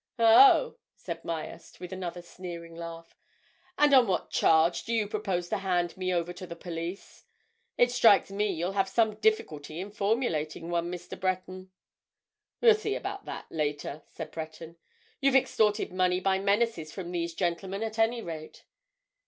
[0.17, 3.15] "Oh!" said Myerst, with another sneering laugh.
[3.77, 7.25] "And on what charge do you propose to hand me over to the police?
[7.77, 11.19] It strikes me you'll have some difficulty in formulating one, Mr.
[11.19, 11.69] Breton."
[12.63, 14.77] "Well see about that later," said Breton.
[15.19, 18.65] "You've extorted money by menaces from these gentlemen, at any rate."